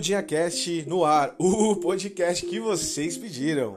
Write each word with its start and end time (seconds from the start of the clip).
Segundinha 0.00 0.22
Cast 0.22 0.86
no 0.88 1.04
ar, 1.04 1.34
o 1.38 1.76
podcast 1.76 2.46
que 2.46 2.58
vocês 2.58 3.18
pediram. 3.18 3.76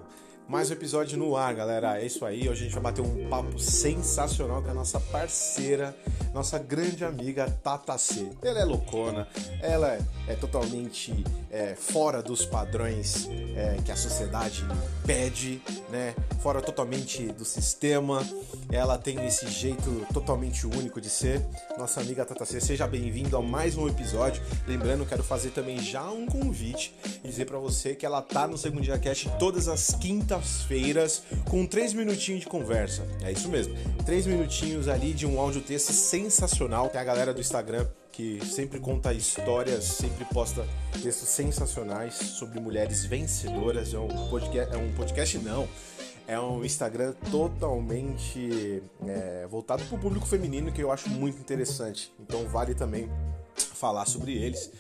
Mais 0.54 0.70
um 0.70 0.74
episódio 0.74 1.18
no 1.18 1.36
ar, 1.36 1.52
galera. 1.56 2.00
É 2.00 2.06
isso 2.06 2.24
aí. 2.24 2.48
Hoje 2.48 2.62
a 2.62 2.64
gente 2.66 2.74
vai 2.74 2.84
bater 2.84 3.02
um 3.02 3.28
papo 3.28 3.58
sensacional 3.58 4.62
com 4.62 4.70
a 4.70 4.74
nossa 4.76 5.00
parceira, 5.00 5.98
nossa 6.32 6.60
grande 6.60 7.04
amiga 7.04 7.50
Tata 7.64 7.98
C. 7.98 8.30
Ela 8.40 8.60
é 8.60 8.64
loucona, 8.64 9.28
ela 9.60 9.98
é, 10.28 10.36
totalmente 10.36 11.12
é, 11.50 11.74
fora 11.74 12.22
dos 12.22 12.46
padrões 12.46 13.28
é, 13.56 13.80
que 13.84 13.92
a 13.92 13.96
sociedade 13.96 14.64
pede, 15.08 15.60
né? 15.90 16.14
Fora 16.40 16.62
totalmente 16.62 17.26
do 17.30 17.44
sistema. 17.44 18.24
Ela 18.72 19.00
tem 19.00 19.26
esse 19.26 19.48
jeito 19.48 20.06
totalmente 20.14 20.68
único 20.68 21.02
de 21.02 21.10
ser. 21.10 21.44
Nossa 21.80 22.00
amiga 22.00 22.24
Tata 22.26 22.46
C, 22.46 22.62
seja 22.62 22.86
bem-vindo 22.86 23.36
a 23.36 23.42
mais 23.42 23.76
um 23.76 23.88
episódio. 23.88 24.44
Lembrando, 24.68 25.04
quero 25.04 25.24
fazer 25.24 25.50
também 25.50 25.80
já 25.80 26.08
um 26.12 26.28
convite 26.28 26.94
e 27.24 27.28
dizer 27.28 27.46
para 27.46 27.58
você 27.58 27.96
que 27.96 28.06
ela 28.06 28.22
tá 28.22 28.48
no 28.48 28.56
Segundo 28.56 28.84
Dia 28.84 29.00
Cast 29.00 29.32
todas 29.40 29.68
as 29.68 29.94
quintas-feiras 30.44 31.24
com 31.50 31.66
três 31.66 31.94
minutinhos 31.94 32.42
de 32.42 32.48
conversa. 32.48 33.08
É 33.24 33.32
isso 33.32 33.50
mesmo, 33.50 33.76
três 34.06 34.26
minutinhos 34.26 34.88
ali 34.88 35.14
de 35.14 35.26
um 35.26 35.40
áudio 35.40 35.62
texto 35.62 35.92
sensacional. 35.92 36.90
Tem 36.90 37.00
a 37.00 37.04
galera 37.04 37.34
do 37.34 37.40
Instagram 37.40 37.88
que 38.12 38.46
sempre 38.46 38.80
conta 38.80 39.14
histórias, 39.14 39.86
sempre 39.86 40.26
posta 40.26 40.66
textos 41.02 41.30
sensacionais 41.30 42.14
sobre 42.14 42.60
mulheres 42.60 43.06
vencedoras. 43.06 43.94
É 43.94 44.00
um 44.00 44.30
podcast, 44.30 44.76
é 44.76 44.78
um 44.78 44.92
podcast 44.94 45.38
não, 45.40 45.68
é 46.28 46.40
um 46.40 46.64
Instagram 46.64 47.14
totalmente 47.32 48.84
é, 49.08 49.48
voltado 49.50 49.84
para 49.86 49.96
o 49.96 50.00
público 50.00 50.28
feminino 50.28 50.72
que 50.72 50.84
eu 50.84 50.92
acho 50.92 51.10
muito 51.10 51.40
interessante. 51.40 52.14
Então 52.20 52.46
vale 52.48 52.76
também 52.76 53.10
falar 53.56 54.06
sobre 54.06 54.34
eles. 54.34 54.72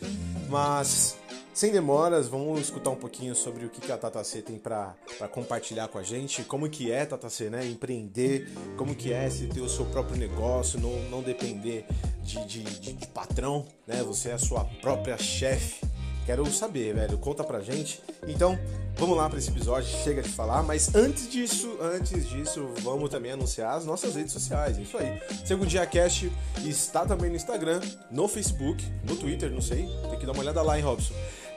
Mas 0.49 1.17
sem 1.53 1.71
demoras, 1.71 2.27
vamos 2.27 2.59
escutar 2.59 2.89
um 2.89 2.95
pouquinho 2.95 3.35
sobre 3.35 3.65
o 3.65 3.69
que 3.69 3.91
a 3.91 3.97
Tata 3.97 4.23
C 4.23 4.41
tem 4.41 4.57
para 4.57 4.95
compartilhar 5.31 5.87
com 5.87 5.99
a 5.99 6.03
gente, 6.03 6.43
como 6.43 6.67
que 6.67 6.91
é, 6.91 7.05
Tata 7.05 7.29
C, 7.29 7.49
né, 7.49 7.65
empreender, 7.65 8.51
como 8.75 8.95
que 8.95 9.13
é 9.13 9.29
se 9.29 9.47
ter 9.47 9.61
o 9.61 9.69
seu 9.69 9.85
próprio 9.85 10.17
negócio, 10.17 10.79
não, 10.79 10.97
não 11.09 11.21
depender 11.21 11.85
de, 12.23 12.43
de, 12.45 12.63
de, 12.63 12.93
de 12.93 13.07
patrão, 13.07 13.65
né, 13.85 14.01
você 14.03 14.29
é 14.29 14.33
a 14.33 14.39
sua 14.39 14.65
própria 14.81 15.17
chefe. 15.17 15.85
Quero 16.25 16.49
saber, 16.53 16.95
velho, 16.95 17.17
conta 17.17 17.43
pra 17.43 17.59
gente. 17.59 18.01
Então, 18.25 18.57
vamos 18.95 19.17
lá 19.17 19.29
para 19.29 19.37
esse 19.37 19.49
episódio, 19.49 19.89
chega 19.89 20.21
de 20.21 20.29
falar, 20.29 20.63
mas 20.63 20.95
antes 20.95 21.29
disso, 21.29 21.77
antes 21.81 22.29
disso, 22.29 22.69
vamos 22.81 23.09
também 23.09 23.33
anunciar 23.33 23.75
as 23.75 23.85
nossas 23.85 24.15
redes 24.15 24.31
sociais, 24.31 24.77
isso 24.77 24.97
aí. 24.97 25.21
Segundo 25.45 25.67
Dia 25.67 25.85
Cast 25.85 26.31
está 26.63 27.05
também 27.05 27.29
no 27.29 27.35
Instagram, 27.35 27.81
no 28.09 28.29
Facebook, 28.29 28.81
no 29.03 29.17
Twitter, 29.17 29.51
não 29.51 29.61
sei, 29.61 29.85
tem 30.09 30.17
que 30.17 30.25
dar 30.25 30.31
uma 30.31 30.41
olhada 30.41 30.61
lá, 30.61 30.77
hein, 30.77 30.85
Robson. 30.85 31.13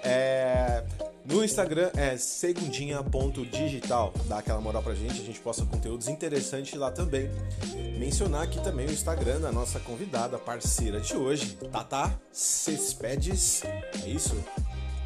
É, 0.09 0.85
no 1.25 1.45
Instagram 1.45 1.91
é 1.97 2.17
segundinha.digital. 2.17 4.15
Dá 4.29 4.39
aquela 4.39 4.61
moral 4.61 4.81
pra 4.81 4.95
gente, 4.95 5.21
a 5.21 5.25
gente 5.25 5.41
posta 5.41 5.65
conteúdos 5.65 6.07
interessantes 6.07 6.79
lá 6.79 6.93
também. 6.93 7.29
Mencionar 7.99 8.45
aqui 8.45 8.63
também 8.63 8.87
o 8.87 8.93
Instagram 8.93 9.41
da 9.41 9.51
nossa 9.51 9.81
convidada, 9.81 10.39
parceira 10.39 11.01
de 11.01 11.17
hoje, 11.17 11.59
Tata 11.73 12.17
Cespedes. 12.31 13.65
É 13.65 14.09
isso? 14.09 14.37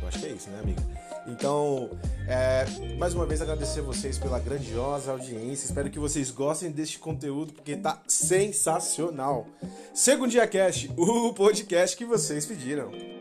Eu 0.03 0.09
acho 0.09 0.19
que 0.21 0.27
é 0.27 0.31
isso, 0.33 0.51
né, 0.51 0.61
amiga? 0.61 0.83
Então, 1.27 1.91
é, 2.29 2.67
mais 2.99 3.15
uma 3.15 3.25
vez 3.25 3.41
agradecer 3.41 3.81
vocês 3.81 4.19
pela 4.19 4.39
grandiosa 4.39 5.13
audiência. 5.13 5.65
Espero 5.65 5.89
que 5.89 5.99
vocês 5.99 6.31
gostem 6.31 6.71
deste 6.71 6.99
conteúdo 6.99 7.55
porque 7.55 7.77
tá 7.77 8.03
sensacional. 8.07 9.47
Segundinha 9.95 10.47
Cast, 10.47 10.91
o 10.97 11.33
podcast 11.33 11.97
que 11.97 12.05
vocês 12.05 12.45
pediram. 12.45 13.20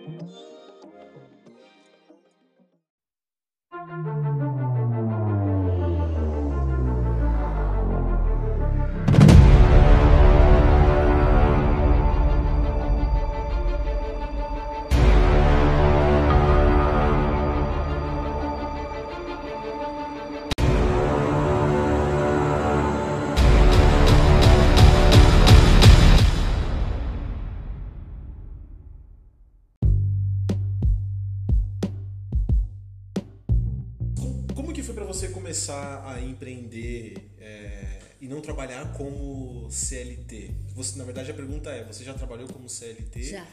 Você 35.13 35.29
começar 35.29 36.07
a 36.07 36.21
empreender 36.21 37.17
é, 37.39 37.99
e 38.21 38.27
não 38.27 38.41
trabalhar 38.41 38.93
como 38.93 39.67
CLT? 39.71 40.51
Você, 40.75 40.99
na 40.99 41.03
verdade, 41.03 41.31
a 41.31 41.33
pergunta 41.33 41.71
é: 41.71 41.83
você 41.83 42.03
já 42.03 42.13
trabalhou 42.13 42.47
como 42.47 42.69
CLT? 42.69 43.23
Já. 43.23 43.47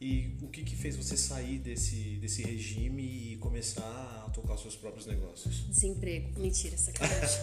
E 0.00 0.36
o 0.42 0.48
que, 0.48 0.62
que 0.62 0.74
fez 0.74 0.96
você 0.96 1.16
sair 1.16 1.58
desse, 1.58 2.16
desse 2.16 2.42
regime 2.42 3.32
e 3.32 3.36
começar 3.36 4.24
a 4.26 4.30
tocar 4.30 4.54
os 4.54 4.62
seus 4.62 4.76
próprios 4.76 5.06
negócios? 5.06 5.66
Desemprego. 5.68 6.40
Mentira, 6.40 6.76
sacanagem. 6.76 7.40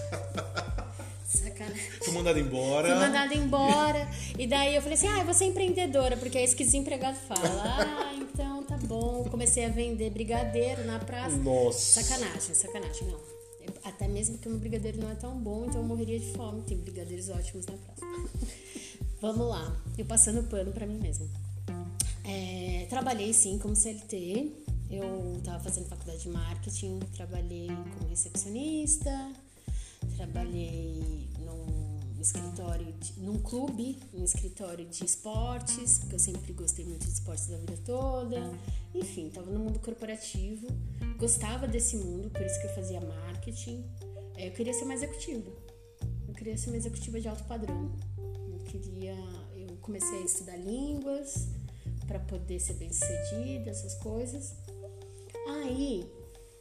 sacanagem. 1.26 1.92
Foi 2.04 2.14
mandado 2.14 2.40
embora. 2.40 2.88
Fui 2.88 2.98
mandada 3.08 3.34
embora. 3.36 4.10
E 4.40 4.48
daí 4.48 4.76
eu 4.76 4.82
falei 4.82 4.98
assim: 4.98 5.08
ah, 5.08 5.20
eu 5.20 5.26
vou 5.26 5.36
ser 5.36 5.46
empreendedora, 5.46 6.18
porque 6.18 6.38
é 6.40 6.44
isso 6.44 6.56
que 6.56 6.64
desempregado 6.64 7.18
fala. 7.28 7.64
Ah, 7.64 8.14
então 8.16 8.64
tá 8.64 8.78
bom. 8.78 9.24
Comecei 9.30 9.66
a 9.66 9.70
vender 9.70 10.10
brigadeiro 10.10 10.84
na 10.86 10.98
praça. 10.98 11.38
Nossa. 11.38 12.02
Sacanagem, 12.02 12.56
sacanagem, 12.56 13.08
não. 13.08 13.41
Até 13.84 14.08
mesmo 14.08 14.38
que 14.38 14.48
o 14.48 14.52
meu 14.52 14.60
brigadeiro 14.60 15.00
não 15.00 15.10
é 15.10 15.16
tão 15.16 15.38
bom, 15.40 15.66
então 15.66 15.82
eu 15.82 15.88
morreria 15.88 16.20
de 16.20 16.32
fome. 16.34 16.62
Tem 16.64 16.78
brigadeiros 16.78 17.30
ótimos 17.30 17.66
na 17.66 17.74
praça. 17.74 18.02
Vamos 19.22 19.48
lá. 19.48 19.76
Eu 19.98 20.06
passando 20.06 20.48
pano 20.50 20.72
pra 20.72 20.86
mim 20.86 21.00
mesma. 21.00 21.28
É, 22.24 22.86
trabalhei 22.90 23.34
sim 23.34 23.58
como 23.58 23.76
CLT. 23.76 24.52
Eu 24.90 25.38
estava 25.38 25.64
fazendo 25.64 25.88
faculdade 25.88 26.22
de 26.22 26.30
marketing, 26.30 27.00
trabalhei 27.14 27.68
como 27.68 28.10
recepcionista, 28.10 29.32
trabalhei 30.18 31.30
escritório, 32.22 32.94
num 33.18 33.40
clube, 33.40 33.98
num 34.14 34.24
escritório 34.24 34.86
de 34.86 35.06
esportes, 35.06 36.00
porque 36.00 36.16
eu 36.16 36.20
sempre 36.20 36.54
gostei 36.54 36.86
muito 36.86 37.06
de 37.06 37.14
esportes 37.14 37.48
da 37.48 37.58
vida 37.58 37.78
toda. 37.86 38.52
Enfim, 38.94 39.28
estava 39.28 39.50
no 39.50 39.60
mundo 39.60 39.80
corporativo, 39.80 40.68
gostava 41.18 41.68
desse 41.68 41.96
mundo, 41.98 42.30
por 42.30 42.42
isso 42.42 42.60
que 42.60 42.68
eu 42.68 42.76
fazia 42.76 43.02
marketing. 43.02 43.86
É, 44.36 44.48
Eu 44.48 44.52
queria 44.52 44.74
ser 44.74 44.84
uma 44.84 44.94
executiva. 44.94 45.52
Eu 46.28 46.34
queria 46.34 46.58
ser 46.58 46.70
uma 46.70 46.78
executiva 46.78 47.20
de 47.20 47.28
alto 47.28 47.44
padrão. 47.46 47.92
Eu 48.18 48.60
queria. 48.66 49.16
Eu 49.56 49.78
comecei 49.82 50.22
a 50.22 50.26
estudar 50.26 50.58
línguas 50.58 51.48
para 52.08 52.20
poder 52.20 52.60
ser 52.60 52.74
bem 52.74 52.92
sucedida, 52.92 53.70
essas 53.70 53.96
coisas. 53.96 54.54
Aí, 55.48 56.06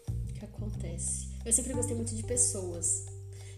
o 0.08 0.32
que 0.34 0.44
acontece? 0.44 1.28
Eu 1.44 1.52
sempre 1.52 1.72
gostei 1.72 1.94
muito 1.94 2.14
de 2.14 2.22
pessoas. 2.22 3.09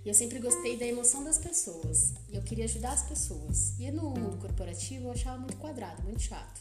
E 0.05 0.09
eu 0.09 0.15
sempre 0.15 0.41
gostei 0.41 0.77
da 0.77 0.85
emoção 0.85 1.23
das 1.23 1.39
pessoas. 1.39 2.13
E 2.29 2.37
eu 2.37 2.43
queria 2.43 2.65
ajudar 2.65 2.93
as 2.93 3.03
pessoas. 3.03 3.79
E 3.79 3.91
no 3.91 4.11
mundo 4.11 4.37
corporativo 4.39 5.07
eu 5.07 5.13
achava 5.13 5.39
muito 5.39 5.57
quadrado, 5.59 6.03
muito 6.03 6.23
chato. 6.23 6.61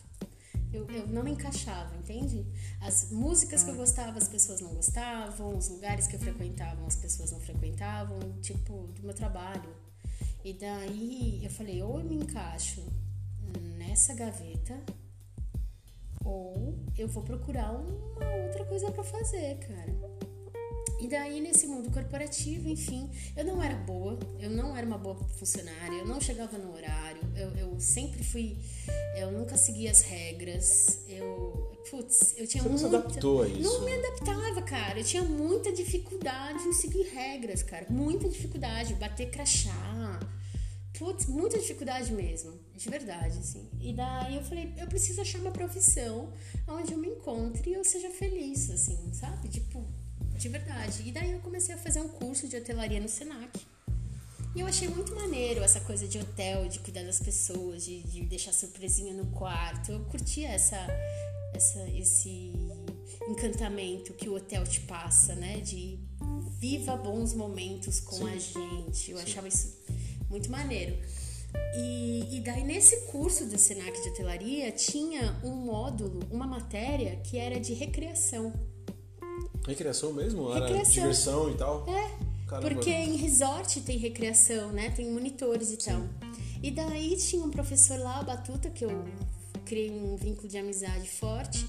Eu, 0.71 0.89
eu 0.89 1.07
não 1.07 1.23
me 1.23 1.31
encaixava, 1.31 1.95
entende? 1.97 2.45
As 2.79 3.11
músicas 3.11 3.63
que 3.63 3.71
eu 3.71 3.75
gostava, 3.75 4.17
as 4.17 4.27
pessoas 4.27 4.61
não 4.61 4.73
gostavam, 4.73 5.57
os 5.57 5.67
lugares 5.67 6.07
que 6.07 6.15
eu 6.15 6.19
frequentava, 6.19 6.85
as 6.85 6.95
pessoas 6.95 7.31
não 7.31 7.39
frequentavam, 7.41 8.19
tipo, 8.41 8.88
do 8.95 9.03
meu 9.03 9.13
trabalho. 9.13 9.75
E 10.45 10.53
daí 10.53 11.43
eu 11.43 11.49
falei, 11.51 11.81
ou 11.81 11.99
eu 11.99 12.05
me 12.05 12.15
encaixo 12.15 12.81
nessa 13.77 14.13
gaveta, 14.13 14.79
ou 16.23 16.75
eu 16.97 17.07
vou 17.07 17.23
procurar 17.23 17.71
uma 17.71 18.35
outra 18.45 18.63
coisa 18.65 18.91
pra 18.91 19.03
fazer, 19.03 19.57
cara. 19.59 20.31
E 21.00 21.07
daí, 21.07 21.42
nesse 21.42 21.66
mundo 21.66 21.89
corporativo, 21.92 22.69
enfim, 22.69 23.10
eu 23.36 23.44
não 23.44 23.62
era 23.62 23.75
boa, 23.75 24.19
eu 24.39 24.50
não 24.51 24.78
era 24.78 24.86
uma 24.86 24.98
boa 25.00 25.16
funcionária, 25.39 25.98
eu 25.98 26.06
não 26.06 26.22
chegava 26.22 26.57
no 26.60 26.72
horário, 26.74 27.22
eu, 27.36 27.50
eu 27.57 27.80
sempre 27.80 28.24
fui. 28.24 28.57
Eu 29.18 29.31
nunca 29.31 29.57
seguia 29.57 29.89
as 29.92 30.01
regras, 30.01 31.00
eu. 31.07 31.69
Putz, 31.89 32.36
eu 32.38 32.48
tinha 32.48 32.62
Você 32.63 32.69
não 32.69 32.78
se 32.78 32.83
muita. 32.86 32.98
adaptou 33.00 33.42
a 33.42 33.48
isso, 33.48 33.62
Não 33.62 33.83
me 33.83 33.92
né? 33.92 33.98
adaptava, 33.98 34.62
cara. 34.62 35.00
Eu 35.00 35.04
tinha 35.04 35.24
muita 35.24 35.72
dificuldade 35.74 36.63
em 36.68 36.72
seguir 36.74 37.04
regras, 37.13 37.63
cara. 37.63 37.88
Muita 37.89 38.30
dificuldade, 38.30 38.94
bater 38.94 39.30
crachá. 39.30 40.19
Putz, 40.98 41.25
muita 41.25 41.57
dificuldade 41.57 42.13
mesmo, 42.13 42.54
de 42.75 42.88
verdade, 42.89 43.39
assim. 43.39 43.68
E 43.81 43.92
daí 43.92 44.36
eu 44.36 44.44
falei, 44.44 44.72
eu 44.77 44.86
preciso 44.88 45.19
achar 45.19 45.39
uma 45.39 45.50
profissão 45.51 46.31
onde 46.68 46.94
eu 46.94 46.98
me 47.00 47.07
encontre 47.07 47.72
e 47.72 47.74
eu 47.74 47.84
seja 47.84 48.10
feliz, 48.12 48.69
assim, 48.69 49.12
sabe? 49.12 49.48
Tipo, 49.48 49.84
de 50.41 50.49
verdade. 50.49 51.03
E 51.05 51.11
daí 51.11 51.31
eu 51.31 51.39
comecei 51.39 51.75
a 51.75 51.77
fazer 51.77 52.01
um 52.01 52.07
curso 52.07 52.47
de 52.47 52.57
hotelaria 52.57 52.99
no 52.99 53.07
Senac. 53.07 53.59
E 54.55 54.59
eu 54.59 54.67
achei 54.67 54.89
muito 54.89 55.15
maneiro 55.15 55.63
essa 55.63 55.79
coisa 55.79 56.07
de 56.07 56.17
hotel, 56.17 56.67
de 56.67 56.79
cuidar 56.79 57.03
das 57.03 57.19
pessoas, 57.19 57.85
de, 57.85 58.01
de 58.03 58.25
deixar 58.25 58.51
surpresinha 58.51 59.13
no 59.13 59.27
quarto. 59.27 59.91
Eu 59.91 60.01
curtia 60.05 60.49
essa, 60.49 60.77
essa, 61.53 61.88
esse, 61.91 62.51
encantamento 63.29 64.13
que 64.13 64.27
o 64.27 64.35
hotel 64.35 64.63
te 64.65 64.81
passa, 64.81 65.35
né? 65.35 65.59
De 65.59 65.99
viva 66.59 66.97
bons 66.97 67.33
momentos 67.33 67.99
com 67.99 68.17
Sim. 68.17 68.29
a 68.29 68.38
gente. 68.38 69.11
Eu 69.11 69.17
Sim. 69.17 69.23
achava 69.23 69.47
isso 69.47 69.77
muito 70.29 70.49
maneiro. 70.49 70.97
E, 71.75 72.38
e, 72.38 72.41
daí 72.41 72.63
nesse 72.63 72.95
curso 73.07 73.45
do 73.45 73.57
Senac 73.57 74.01
de 74.01 74.09
hotelaria 74.09 74.71
tinha 74.71 75.38
um 75.43 75.51
módulo, 75.51 76.21
uma 76.31 76.47
matéria 76.47 77.17
que 77.17 77.38
era 77.38 77.59
de 77.59 77.73
recreação. 77.73 78.70
Recreação 79.68 80.13
mesmo? 80.13 80.48
Recreação. 80.48 80.75
Era 80.75 80.90
diversão 80.90 81.50
e 81.52 81.54
tal? 81.56 81.86
É. 81.88 82.31
Caramba. 82.48 82.69
Porque 82.69 82.90
em 82.90 83.16
resort 83.16 83.80
tem 83.81 83.98
recreação, 83.98 84.72
né? 84.72 84.90
Tem 84.92 85.10
monitores 85.10 85.72
e 85.72 85.81
Sim. 85.81 85.92
tal. 85.92 86.31
E 86.62 86.69
daí 86.69 87.16
tinha 87.16 87.44
um 87.44 87.50
professor 87.50 87.98
lá, 87.98 88.19
o 88.19 88.25
Batuta, 88.25 88.69
que 88.69 88.84
eu 88.84 89.06
criei 89.66 89.90
um 89.90 90.18
vínculo 90.18 90.50
de 90.50 90.58
amizade 90.58 91.10
forte. 91.10 91.66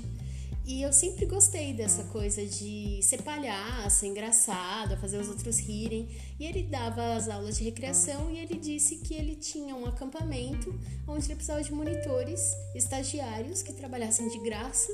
E 0.65 0.83
eu 0.83 0.93
sempre 0.93 1.27
gostei 1.27 1.73
dessa 1.73 2.05
coisa 2.05 2.44
de 2.47 3.00
ser 3.03 3.23
palhaça, 3.23 4.06
engraçada, 4.06 4.97
fazer 4.97 5.19
os 5.19 5.29
outros 5.29 5.59
rirem. 5.59 6.09
E 6.39 6.44
ele 6.44 6.62
dava 6.62 7.15
as 7.15 7.29
aulas 7.29 7.59
de 7.59 7.65
recreação 7.65 8.31
e 8.31 8.39
ele 8.39 8.55
disse 8.55 8.97
que 8.97 9.15
ele 9.15 9.35
tinha 9.35 9.75
um 9.75 9.87
acampamento 9.87 10.73
onde 11.06 11.27
ele 11.27 11.35
precisava 11.35 11.62
de 11.62 11.73
monitores 11.73 12.55
estagiários 12.75 13.62
que 13.62 13.73
trabalhassem 13.73 14.29
de 14.29 14.39
graça, 14.39 14.93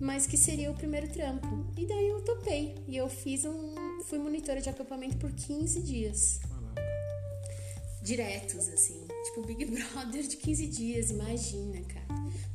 mas 0.00 0.26
que 0.26 0.36
seria 0.36 0.70
o 0.70 0.74
primeiro 0.74 1.08
trampo. 1.08 1.66
E 1.76 1.86
daí 1.86 2.08
eu 2.08 2.20
topei 2.22 2.74
e 2.86 2.96
eu 2.96 3.08
fiz 3.08 3.44
um 3.44 3.74
fui 4.06 4.18
monitora 4.18 4.60
de 4.60 4.68
acampamento 4.68 5.16
por 5.16 5.32
15 5.32 5.82
dias. 5.82 6.40
Diretos 8.02 8.68
assim, 8.68 9.06
tipo 9.24 9.44
Big 9.44 9.64
Brother 9.66 10.22
de 10.22 10.36
15 10.36 10.66
dias, 10.68 11.10
imagina, 11.10 11.80
cara. 11.82 12.06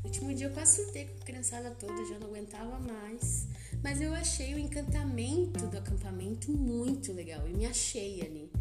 No 0.01 0.05
último 0.05 0.33
dia 0.33 0.47
eu 0.47 0.53
quase 0.53 0.83
surtei 0.83 1.05
com 1.05 1.21
a 1.21 1.25
criançada 1.25 1.71
toda, 1.71 2.05
já 2.05 2.17
não 2.19 2.27
aguentava 2.27 2.79
mais. 2.79 3.47
Mas 3.83 3.99
eu 3.99 4.13
achei 4.13 4.53
o 4.53 4.59
encantamento 4.59 5.67
do 5.67 5.77
acampamento 5.77 6.51
muito 6.51 7.11
legal 7.11 7.47
e 7.49 7.53
me 7.53 7.65
achei 7.65 8.21
ali. 8.21 8.51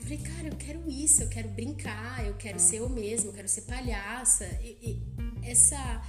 Falei, 0.00 0.18
cara, 0.18 0.48
eu 0.48 0.56
quero 0.56 0.88
isso, 0.88 1.22
eu 1.22 1.28
quero 1.28 1.48
brincar, 1.50 2.26
eu 2.26 2.34
quero 2.34 2.58
ser 2.58 2.76
eu 2.76 2.88
mesma, 2.88 3.28
eu 3.28 3.34
quero 3.34 3.48
ser 3.48 3.62
palhaça. 3.62 4.46
E, 4.62 4.78
e 4.80 5.48
essa, 5.48 6.02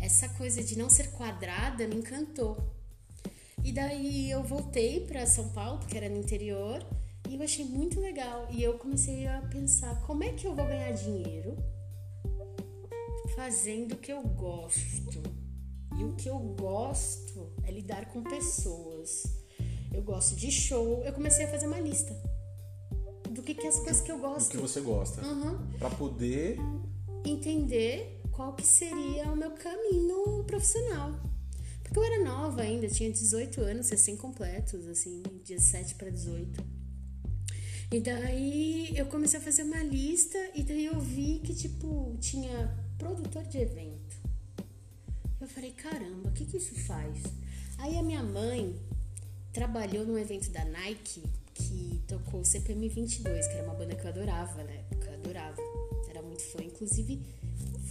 essa 0.00 0.28
coisa 0.30 0.62
de 0.62 0.76
não 0.78 0.88
ser 0.88 1.10
quadrada 1.12 1.86
me 1.86 1.96
encantou. 1.96 2.56
E 3.64 3.72
daí 3.72 4.30
eu 4.30 4.42
voltei 4.42 5.06
para 5.06 5.26
São 5.26 5.48
Paulo, 5.50 5.78
porque 5.78 5.96
era 5.96 6.08
no 6.08 6.16
interior, 6.16 6.84
e 7.28 7.34
eu 7.34 7.42
achei 7.42 7.64
muito 7.64 8.00
legal. 8.00 8.46
E 8.50 8.62
eu 8.62 8.78
comecei 8.78 9.26
a 9.26 9.40
pensar, 9.42 10.00
como 10.02 10.24
é 10.24 10.32
que 10.32 10.46
eu 10.46 10.54
vou 10.54 10.64
ganhar 10.64 10.92
dinheiro? 10.92 11.56
fazendo 13.38 13.92
o 13.92 13.96
que 13.96 14.12
eu 14.12 14.20
gosto. 14.20 15.22
E 15.96 16.04
o 16.04 16.14
que 16.16 16.28
eu 16.28 16.38
gosto 16.38 17.52
é 17.62 17.70
lidar 17.70 18.06
com 18.06 18.22
pessoas. 18.22 19.24
Eu 19.92 20.02
gosto 20.02 20.34
de 20.34 20.50
show. 20.50 21.04
Eu 21.04 21.12
comecei 21.12 21.44
a 21.44 21.48
fazer 21.48 21.68
uma 21.68 21.78
lista 21.78 22.12
do 23.30 23.40
que, 23.40 23.54
que 23.54 23.64
é 23.64 23.68
as 23.68 23.78
coisas 23.78 24.00
que 24.00 24.10
eu 24.10 24.18
gosto. 24.18 24.48
Do 24.48 24.50
que 24.50 24.56
você 24.56 24.80
gosta. 24.80 25.24
Uhum. 25.24 25.56
Para 25.78 25.90
poder 25.90 26.58
entender 27.24 28.17
qual 28.38 28.52
que 28.52 28.64
seria 28.64 29.32
o 29.32 29.36
meu 29.36 29.50
caminho 29.50 30.44
profissional. 30.44 31.10
Porque 31.82 31.98
eu 31.98 32.04
era 32.04 32.22
nova 32.22 32.62
ainda, 32.62 32.86
tinha 32.86 33.10
18 33.10 33.60
anos, 33.62 33.90
recém-completos, 33.90 34.86
assim, 34.86 35.24
17 35.44 35.96
para 35.96 36.08
18. 36.08 36.64
E 37.90 37.98
daí 37.98 38.96
eu 38.96 39.06
comecei 39.06 39.40
a 39.40 39.42
fazer 39.42 39.64
uma 39.64 39.82
lista 39.82 40.38
e 40.54 40.62
daí 40.62 40.86
eu 40.86 41.00
vi 41.00 41.40
que, 41.40 41.52
tipo, 41.52 42.16
tinha 42.20 42.72
produtor 42.96 43.42
de 43.42 43.58
evento. 43.58 44.16
Eu 45.40 45.48
falei, 45.48 45.72
caramba, 45.72 46.28
o 46.28 46.32
que, 46.32 46.44
que 46.44 46.58
isso 46.58 46.76
faz? 46.86 47.20
Aí 47.78 47.98
a 47.98 48.02
minha 48.04 48.22
mãe 48.22 48.78
trabalhou 49.52 50.06
num 50.06 50.16
evento 50.16 50.48
da 50.50 50.64
Nike 50.64 51.24
que 51.54 52.00
tocou 52.06 52.44
CPM 52.44 52.88
22, 52.88 53.48
que 53.48 53.54
era 53.54 53.64
uma 53.64 53.74
banda 53.74 53.96
que 53.96 54.04
eu 54.04 54.10
adorava 54.10 54.62
na 54.62 54.70
época, 54.70 55.12
adorava. 55.12 55.60
Era 56.08 56.22
muito 56.22 56.42
fã, 56.42 56.62
inclusive 56.62 57.20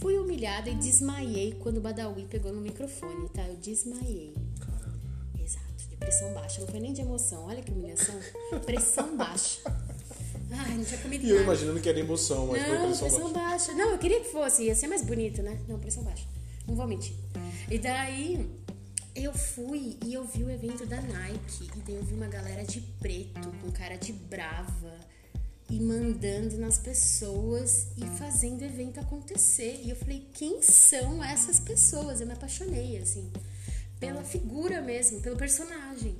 fui 0.00 0.16
humilhada 0.18 0.70
e 0.70 0.74
desmaiei 0.74 1.54
quando 1.60 1.78
o 1.78 1.80
Badawi 1.80 2.26
pegou 2.26 2.52
no 2.52 2.60
microfone, 2.60 3.28
tá? 3.30 3.42
Eu 3.46 3.56
desmaiei. 3.56 4.34
Caramba. 4.60 4.98
Exato, 5.42 5.88
de 5.88 5.96
pressão 5.96 6.32
baixa, 6.34 6.60
não 6.60 6.68
foi 6.68 6.80
nem 6.80 6.92
de 6.92 7.00
emoção, 7.00 7.44
olha 7.46 7.62
que 7.62 7.70
humilhação. 7.72 8.14
Pressão 8.64 9.16
baixa. 9.16 9.60
Ai, 10.50 10.76
não 10.76 10.84
tinha 10.84 10.98
comido 11.00 11.26
E 11.26 11.30
eu 11.30 11.42
imaginando 11.42 11.78
que 11.80 11.88
era 11.88 12.00
emoção, 12.00 12.46
mas 12.46 12.62
não, 12.62 12.68
foi 12.68 12.78
pressão, 12.78 13.08
pressão 13.08 13.32
baixa. 13.32 13.48
baixa. 13.48 13.72
Não, 13.74 13.90
eu 13.90 13.98
queria 13.98 14.20
que 14.20 14.30
fosse, 14.30 14.64
ia 14.64 14.74
ser 14.74 14.86
mais 14.86 15.02
bonito, 15.04 15.42
né? 15.42 15.58
Não, 15.68 15.78
pressão 15.78 16.02
baixa. 16.02 16.24
Não 16.66 16.74
vou 16.74 16.86
mentir. 16.86 17.14
E 17.70 17.78
daí 17.78 18.48
eu 19.14 19.32
fui 19.34 19.98
e 20.04 20.14
eu 20.14 20.24
vi 20.24 20.44
o 20.44 20.50
evento 20.50 20.86
da 20.86 21.00
Nike. 21.00 21.64
E 21.76 21.80
daí 21.80 21.96
eu 21.96 22.02
vi 22.04 22.14
uma 22.14 22.28
galera 22.28 22.64
de 22.64 22.80
preto, 22.80 23.50
com 23.62 23.70
cara 23.72 23.96
de 23.96 24.12
brava, 24.12 24.94
e 25.70 25.78
mandando 25.80 26.56
nas 26.56 26.78
pessoas 26.78 27.88
e 27.96 28.06
fazendo 28.18 28.62
o 28.62 28.64
evento 28.64 28.98
acontecer. 28.98 29.80
E 29.84 29.90
eu 29.90 29.96
falei, 29.96 30.26
quem 30.32 30.62
são 30.62 31.22
essas 31.22 31.60
pessoas? 31.60 32.20
Eu 32.20 32.26
me 32.26 32.32
apaixonei, 32.32 32.96
assim, 32.98 33.30
pela 34.00 34.22
figura 34.24 34.80
mesmo, 34.80 35.20
pelo 35.20 35.36
personagem. 35.36 36.16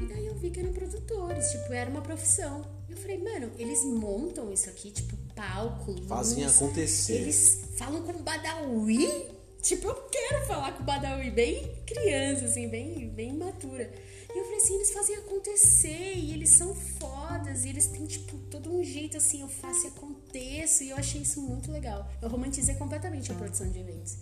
E 0.00 0.06
daí 0.06 0.26
eu 0.26 0.34
vi 0.34 0.50
que 0.50 0.60
eram 0.60 0.72
produtores, 0.72 1.50
tipo, 1.50 1.72
era 1.72 1.90
uma 1.90 2.02
profissão. 2.02 2.64
Eu 2.88 2.96
falei, 2.96 3.18
mano, 3.18 3.50
eles 3.58 3.84
montam 3.84 4.52
isso 4.52 4.68
aqui, 4.70 4.90
tipo, 4.90 5.16
palco, 5.34 5.92
luz, 5.92 6.06
Fazem 6.06 6.44
acontecer. 6.44 7.14
Eles 7.14 7.60
falam 7.76 8.02
com 8.02 8.22
Badawi. 8.22 9.34
Tipo, 9.60 9.88
eu 9.88 9.94
quero 9.94 10.46
falar 10.46 10.72
com 10.72 10.84
Badawi, 10.84 11.30
bem 11.30 11.70
criança, 11.84 12.44
assim, 12.46 12.68
bem, 12.68 13.08
bem 13.08 13.30
imatura. 13.30 13.90
E 14.36 14.38
eu 14.38 14.44
falei 14.44 14.58
assim, 14.58 14.74
eles 14.74 14.90
fazem 14.90 15.16
acontecer, 15.16 16.12
e 16.14 16.34
eles 16.34 16.50
são 16.50 16.74
fodas, 16.74 17.64
e 17.64 17.70
eles 17.70 17.86
têm, 17.86 18.04
tipo, 18.04 18.36
todo 18.50 18.70
um 18.70 18.84
jeito 18.84 19.16
assim, 19.16 19.40
eu 19.40 19.48
faço 19.48 19.86
e 19.86 19.88
aconteço, 19.88 20.84
e 20.84 20.90
eu 20.90 20.96
achei 20.98 21.22
isso 21.22 21.40
muito 21.40 21.72
legal. 21.72 22.06
Eu 22.20 22.28
romantizei 22.28 22.74
completamente 22.74 23.32
a 23.32 23.34
produção 23.34 23.66
de 23.70 23.78
eventos. 23.78 24.18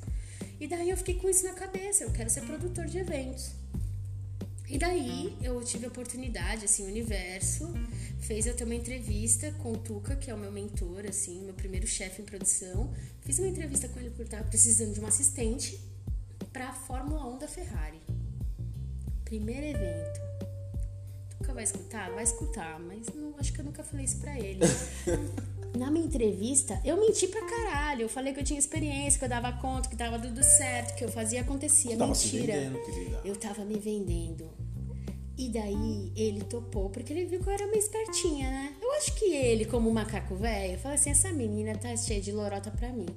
E 0.60 0.68
daí 0.68 0.88
eu 0.88 0.96
fiquei 0.96 1.16
com 1.16 1.28
isso 1.28 1.42
na 1.42 1.52
cabeça, 1.52 2.04
eu 2.04 2.12
quero 2.12 2.30
ser 2.30 2.42
produtor 2.42 2.84
de 2.84 2.96
eventos. 2.98 3.50
E 4.68 4.78
daí 4.78 5.36
eu 5.42 5.60
tive 5.64 5.86
a 5.86 5.88
oportunidade, 5.88 6.64
assim, 6.64 6.84
o 6.84 6.86
universo 6.86 7.74
fez 8.20 8.46
eu 8.46 8.54
ter 8.54 8.62
uma 8.62 8.74
entrevista 8.76 9.50
com 9.64 9.72
o 9.72 9.76
Tuca, 9.76 10.14
que 10.14 10.30
é 10.30 10.34
o 10.34 10.38
meu 10.38 10.52
mentor, 10.52 11.06
assim, 11.08 11.42
meu 11.42 11.54
primeiro 11.54 11.88
chefe 11.88 12.22
em 12.22 12.24
produção. 12.24 12.94
Fiz 13.22 13.40
uma 13.40 13.48
entrevista 13.48 13.88
com 13.88 13.98
ele 13.98 14.10
por 14.10 14.26
estar 14.26 14.44
precisando 14.44 14.94
de 14.94 15.00
um 15.00 15.08
assistente 15.08 15.76
para 16.52 16.68
a 16.68 16.72
Fórmula 16.72 17.26
1 17.34 17.38
da 17.38 17.48
Ferrari. 17.48 18.00
Primeiro 19.34 19.66
evento. 19.66 20.20
Tuca 21.30 21.52
vai 21.52 21.64
escutar? 21.64 22.08
Vai 22.12 22.22
escutar, 22.22 22.78
mas 22.78 23.08
não, 23.12 23.34
acho 23.36 23.52
que 23.52 23.60
eu 23.60 23.64
nunca 23.64 23.82
falei 23.82 24.04
isso 24.04 24.18
pra 24.18 24.38
ele. 24.38 24.60
Na 25.76 25.90
minha 25.90 26.06
entrevista, 26.06 26.80
eu 26.84 26.96
menti 27.00 27.26
pra 27.26 27.44
caralho. 27.44 28.02
Eu 28.02 28.08
falei 28.08 28.32
que 28.32 28.38
eu 28.38 28.44
tinha 28.44 28.56
experiência, 28.56 29.18
que 29.18 29.24
eu 29.24 29.28
dava 29.28 29.52
conta, 29.54 29.88
que 29.88 29.96
tava 29.96 30.20
tudo 30.20 30.40
certo, 30.40 30.94
que 30.94 31.04
eu 31.04 31.08
fazia 31.10 31.40
acontecia. 31.40 31.96
Tava 31.96 32.12
Mentira. 32.12 32.60
Vendendo. 32.60 32.78
Eu 33.24 33.34
tava 33.34 33.64
me 33.64 33.76
vendendo. 33.76 34.48
E 35.36 35.48
daí 35.48 36.12
ele 36.14 36.44
topou, 36.44 36.88
porque 36.90 37.12
ele 37.12 37.24
viu 37.24 37.40
que 37.40 37.48
eu 37.48 37.54
era 37.54 37.66
uma 37.66 37.76
espertinha, 37.76 38.48
né? 38.48 38.76
Eu 38.80 38.92
acho 38.92 39.16
que 39.16 39.24
ele, 39.24 39.64
como 39.64 39.90
macaco 39.90 40.36
velho, 40.36 40.78
falou 40.78 40.94
assim: 40.94 41.10
essa 41.10 41.32
menina 41.32 41.76
tá 41.76 41.96
cheia 41.96 42.20
de 42.20 42.30
lorota 42.30 42.70
pra 42.70 42.92
mim. 42.92 43.08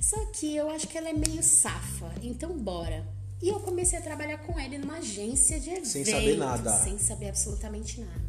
Só 0.00 0.24
que 0.32 0.56
eu 0.56 0.70
acho 0.70 0.88
que 0.88 0.96
ela 0.96 1.10
é 1.10 1.12
meio 1.12 1.42
safa, 1.42 2.14
então 2.22 2.56
bora. 2.56 3.06
E 3.42 3.48
eu 3.48 3.60
comecei 3.60 3.98
a 3.98 4.02
trabalhar 4.02 4.38
com 4.38 4.58
ele 4.58 4.78
numa 4.78 4.96
agência 4.96 5.60
de 5.60 5.70
eventos. 5.70 5.90
Sem 5.90 6.04
saber 6.04 6.36
nada. 6.36 6.72
Sem 6.82 6.98
saber 6.98 7.28
absolutamente 7.28 8.00
nada. 8.00 8.26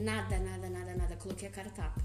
Nada, 0.00 0.38
nada, 0.38 0.68
nada, 0.68 0.94
nada. 0.94 1.16
Coloquei 1.16 1.48
a 1.48 1.50
cara 1.50 1.70
tapa. 1.70 2.00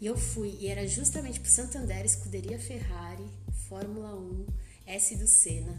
E 0.00 0.06
eu 0.06 0.16
fui, 0.16 0.56
e 0.60 0.68
era 0.68 0.86
justamente 0.86 1.40
pro 1.40 1.50
Santander, 1.50 2.04
Escuderia 2.04 2.58
Ferrari, 2.58 3.26
Fórmula 3.68 4.14
1, 4.14 4.46
S 4.86 5.16
do 5.16 5.26
Senna. 5.26 5.76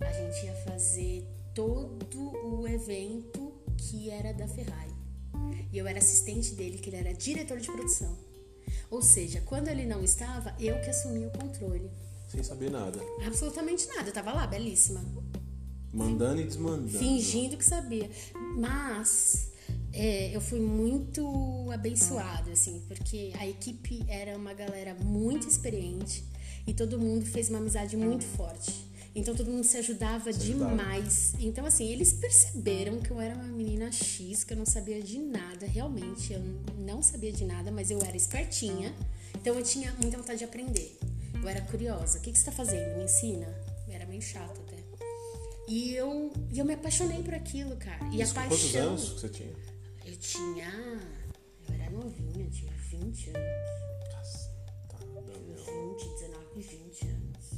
A 0.00 0.12
gente 0.12 0.46
ia 0.46 0.54
fazer 0.66 1.26
todo 1.54 2.32
o 2.46 2.68
evento 2.68 3.52
que 3.76 4.10
era 4.10 4.32
da 4.32 4.46
Ferrari. 4.46 4.92
E 5.72 5.78
eu 5.78 5.86
era 5.86 5.98
assistente 5.98 6.54
dele, 6.54 6.78
que 6.78 6.90
ele 6.90 6.96
era 6.96 7.12
diretor 7.12 7.58
de 7.58 7.66
produção. 7.66 8.16
Ou 8.90 9.02
seja, 9.02 9.40
quando 9.40 9.68
ele 9.68 9.86
não 9.86 10.02
estava, 10.02 10.54
eu 10.60 10.80
que 10.80 10.90
assumi 10.90 11.26
o 11.26 11.30
controle. 11.30 11.90
Sem 12.34 12.42
saber 12.42 12.70
nada. 12.70 13.00
Absolutamente 13.24 13.86
nada, 13.88 14.08
eu 14.08 14.12
tava 14.12 14.32
lá, 14.32 14.46
belíssima. 14.46 15.04
Mandando 15.92 16.40
e 16.40 16.44
desmandando. 16.44 16.98
Fingindo 16.98 17.56
que 17.56 17.64
sabia. 17.64 18.10
Mas 18.56 19.52
é, 19.92 20.34
eu 20.34 20.40
fui 20.40 20.58
muito 20.58 21.70
abençoada, 21.70 22.50
assim, 22.50 22.82
porque 22.88 23.32
a 23.38 23.46
equipe 23.46 24.04
era 24.08 24.36
uma 24.36 24.52
galera 24.52 24.94
muito 24.94 25.48
experiente 25.48 26.24
e 26.66 26.74
todo 26.74 26.98
mundo 26.98 27.24
fez 27.24 27.48
uma 27.48 27.58
amizade 27.58 27.96
muito 27.96 28.24
forte. 28.24 28.72
Então 29.14 29.32
todo 29.32 29.48
mundo 29.48 29.62
se 29.62 29.76
ajudava 29.76 30.32
se 30.32 30.40
demais. 30.40 31.34
Ajudava. 31.34 31.44
Então, 31.44 31.64
assim, 31.64 31.86
eles 31.86 32.12
perceberam 32.14 32.98
que 32.98 33.12
eu 33.12 33.20
era 33.20 33.32
uma 33.36 33.44
menina 33.44 33.92
X, 33.92 34.42
que 34.42 34.52
eu 34.52 34.56
não 34.56 34.66
sabia 34.66 35.00
de 35.00 35.20
nada, 35.20 35.66
realmente. 35.66 36.32
Eu 36.32 36.42
não 36.78 37.00
sabia 37.00 37.30
de 37.30 37.44
nada, 37.44 37.70
mas 37.70 37.92
eu 37.92 38.02
era 38.02 38.16
espertinha. 38.16 38.92
Então 39.36 39.56
eu 39.56 39.62
tinha 39.62 39.94
muita 40.00 40.16
vontade 40.16 40.40
de 40.40 40.44
aprender. 40.44 40.98
Eu 41.44 41.48
era 41.50 41.60
curiosa. 41.60 42.16
O 42.16 42.22
que, 42.22 42.32
que 42.32 42.38
você 42.38 42.48
está 42.48 42.52
fazendo? 42.52 42.96
Me 42.96 43.04
ensina? 43.04 43.46
Eu 43.86 43.92
era 43.92 44.06
meio 44.06 44.22
chata 44.22 44.58
até. 44.62 44.78
E 45.68 45.94
eu, 45.94 46.32
e 46.50 46.58
eu 46.58 46.64
me 46.64 46.72
apaixonei 46.72 47.22
por 47.22 47.34
aquilo, 47.34 47.76
cara. 47.76 48.02
E 48.10 48.22
Isso, 48.22 48.32
a 48.32 48.34
paixão. 48.34 48.48
Quantos 48.48 48.74
anos 48.76 49.12
que 49.12 49.20
você 49.20 49.28
tinha? 49.28 49.54
Eu 50.06 50.16
tinha. 50.16 51.00
Eu 51.68 51.74
era 51.74 51.90
novinha, 51.90 52.48
tinha 52.48 52.72
20 52.72 53.28
anos. 53.28 54.48
Tá, 54.88 55.04
meu. 55.04 55.92
20, 55.92 56.08
19, 56.14 56.60
20 56.62 57.08
anos. 57.08 57.50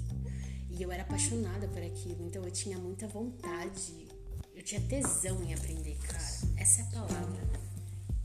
E 0.68 0.82
eu 0.82 0.90
era 0.90 1.04
apaixonada 1.04 1.68
por 1.68 1.80
aquilo, 1.80 2.26
então 2.26 2.42
eu 2.42 2.50
tinha 2.50 2.76
muita 2.78 3.06
vontade. 3.06 4.08
Eu 4.52 4.64
tinha 4.64 4.80
tesão 4.80 5.40
em 5.44 5.54
aprender, 5.54 5.96
cara. 5.98 6.24
Essa 6.56 6.80
é 6.80 6.84
a 6.86 6.86
palavra. 6.88 7.65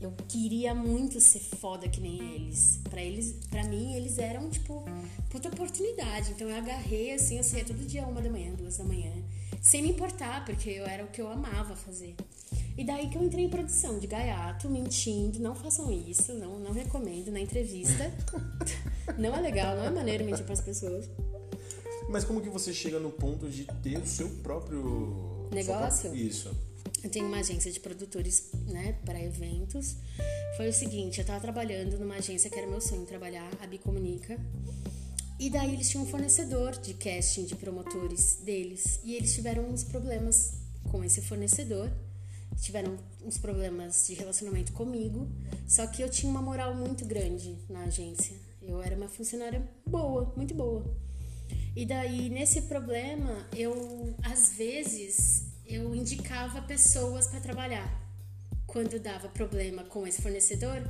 Eu 0.06 0.12
queria 0.28 0.74
muito 0.74 1.20
ser 1.20 1.38
foda 1.40 1.88
que 1.88 2.00
nem 2.00 2.18
eles. 2.34 2.80
Pra 2.90 3.02
eles, 3.02 3.34
para 3.48 3.64
mim, 3.64 3.94
eles 3.94 4.18
eram 4.18 4.50
tipo 4.50 4.84
puta 5.30 5.48
oportunidade. 5.48 6.32
Então 6.32 6.48
eu 6.48 6.56
agarrei 6.56 7.12
assim, 7.14 7.38
eu 7.38 7.44
saía 7.44 7.64
todo 7.64 7.78
dia 7.86 8.04
uma 8.06 8.20
da 8.20 8.28
manhã, 8.30 8.52
duas 8.54 8.76
da 8.76 8.84
manhã, 8.84 9.12
sem 9.60 9.82
me 9.82 9.90
importar, 9.90 10.44
porque 10.44 10.70
eu 10.70 10.84
era 10.86 11.04
o 11.04 11.08
que 11.08 11.20
eu 11.20 11.28
amava 11.30 11.76
fazer. 11.76 12.14
E 12.76 12.84
daí 12.84 13.08
que 13.08 13.16
eu 13.18 13.22
entrei 13.22 13.44
em 13.44 13.48
produção 13.50 13.98
de 13.98 14.06
gaiato, 14.06 14.68
mentindo, 14.68 15.38
não 15.38 15.54
façam 15.54 15.92
isso, 15.92 16.32
não, 16.34 16.58
não 16.58 16.72
recomendo 16.72 17.30
na 17.30 17.38
entrevista. 17.40 18.10
não 19.18 19.34
é 19.34 19.40
legal, 19.40 19.76
não 19.76 19.84
é 19.84 19.90
maneiro 19.90 20.24
mentir 20.24 20.44
para 20.44 20.54
as 20.54 20.60
pessoas. 20.60 21.08
Mas 22.08 22.24
como 22.24 22.40
que 22.40 22.48
você 22.48 22.72
chega 22.72 22.98
no 22.98 23.10
ponto 23.10 23.48
de 23.48 23.64
ter 23.82 23.98
o 23.98 24.06
seu 24.06 24.28
próprio 24.42 25.48
Negócio? 25.52 25.64
sua 25.64 26.10
própria- 26.10 26.22
Isso. 26.22 26.50
Eu 27.02 27.10
tenho 27.10 27.26
uma 27.26 27.38
agência 27.38 27.70
de 27.72 27.80
produtores, 27.80 28.50
né, 28.66 28.96
para 29.04 29.20
eventos. 29.20 29.96
Foi 30.56 30.68
o 30.68 30.72
seguinte, 30.72 31.18
eu 31.18 31.24
tava 31.24 31.40
trabalhando 31.40 31.98
numa 31.98 32.14
agência 32.14 32.48
que 32.48 32.56
era 32.56 32.66
meu 32.66 32.80
sonho 32.80 33.04
trabalhar, 33.04 33.50
a 33.60 33.66
Bicomunica. 33.66 34.38
E 35.38 35.50
daí 35.50 35.72
eles 35.74 35.90
tinham 35.90 36.04
um 36.04 36.06
fornecedor 36.06 36.78
de 36.78 36.94
casting 36.94 37.44
de 37.44 37.56
promotores 37.56 38.36
deles. 38.44 39.00
E 39.02 39.16
eles 39.16 39.34
tiveram 39.34 39.64
uns 39.68 39.82
problemas 39.82 40.54
com 40.90 41.02
esse 41.02 41.20
fornecedor. 41.20 41.90
Tiveram 42.60 42.96
uns 43.24 43.38
problemas 43.38 44.06
de 44.06 44.14
relacionamento 44.14 44.72
comigo. 44.72 45.28
Só 45.66 45.84
que 45.88 46.00
eu 46.00 46.08
tinha 46.08 46.30
uma 46.30 46.40
moral 46.40 46.76
muito 46.76 47.04
grande 47.04 47.58
na 47.68 47.84
agência. 47.84 48.36
Eu 48.62 48.80
era 48.80 48.94
uma 48.94 49.08
funcionária 49.08 49.68
boa, 49.84 50.32
muito 50.36 50.54
boa. 50.54 50.84
E 51.74 51.84
daí, 51.84 52.28
nesse 52.28 52.62
problema, 52.62 53.48
eu, 53.56 54.14
às 54.22 54.52
vezes, 54.52 55.51
eu 55.66 55.94
indicava 55.94 56.62
pessoas 56.62 57.26
para 57.26 57.40
trabalhar. 57.40 58.00
Quando 58.66 58.98
dava 58.98 59.28
problema 59.28 59.84
com 59.84 60.06
esse 60.06 60.22
fornecedor, 60.22 60.82